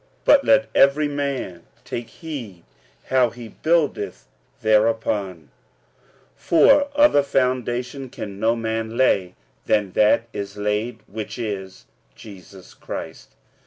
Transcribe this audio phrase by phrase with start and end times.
[0.25, 2.63] But let every man take heed
[3.09, 4.25] how he buildeth
[4.63, 5.49] thereupon.
[6.35, 9.35] 46:003:011 For other foundation can no man lay
[9.67, 11.85] than that is laid, which is
[12.15, 13.35] Jesus Christ.